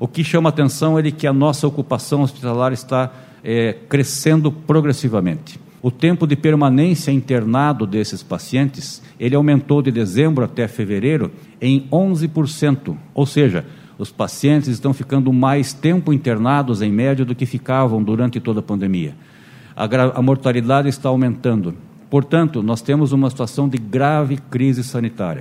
[0.00, 3.12] O que chama atenção é que a nossa ocupação hospitalar está
[3.42, 5.58] é, crescendo progressivamente.
[5.82, 12.96] O tempo de permanência internado desses pacientes, ele aumentou de dezembro até fevereiro em 11%,
[13.12, 13.66] ou seja,
[13.98, 18.62] os pacientes estão ficando mais tempo internados em média do que ficavam durante toda a
[18.62, 19.16] pandemia.
[19.74, 19.86] A,
[20.16, 21.74] a mortalidade está aumentando.
[22.08, 25.36] Portanto, nós temos uma situação de grave crise sanitária.